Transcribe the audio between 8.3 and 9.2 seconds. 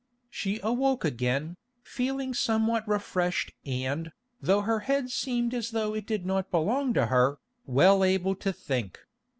to think.